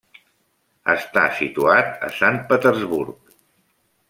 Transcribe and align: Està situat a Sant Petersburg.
Està 0.93 1.25
situat 1.41 1.93
a 2.09 2.09
Sant 2.19 2.43
Petersburg. 2.51 3.35